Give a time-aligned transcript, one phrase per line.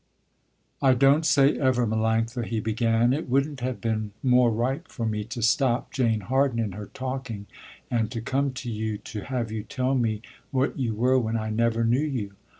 [0.81, 5.23] "I don't say ever, Melanctha," he began, "it wouldn't have been more right for me
[5.25, 7.45] to stop Jane Harden in her talking
[7.91, 11.51] and to come to you to have you tell me what you were when I
[11.51, 12.33] never knew you.